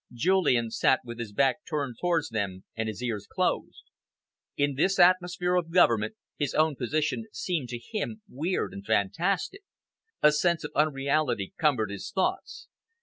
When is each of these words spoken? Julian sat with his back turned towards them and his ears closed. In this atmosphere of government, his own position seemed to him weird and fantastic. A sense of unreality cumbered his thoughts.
Julian 0.15 0.71
sat 0.71 1.01
with 1.03 1.19
his 1.19 1.31
back 1.31 1.57
turned 1.69 1.97
towards 2.01 2.29
them 2.29 2.63
and 2.75 2.89
his 2.89 3.03
ears 3.03 3.27
closed. 3.31 3.83
In 4.57 4.73
this 4.73 4.97
atmosphere 4.97 5.53
of 5.53 5.69
government, 5.69 6.15
his 6.39 6.55
own 6.55 6.75
position 6.75 7.25
seemed 7.31 7.69
to 7.69 7.77
him 7.77 8.23
weird 8.27 8.73
and 8.73 8.83
fantastic. 8.83 9.61
A 10.23 10.31
sense 10.31 10.63
of 10.63 10.71
unreality 10.73 11.53
cumbered 11.55 11.91
his 11.91 12.09
thoughts. 12.09 12.67